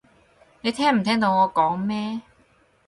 [0.61, 2.21] 你聽唔聽到我講咩？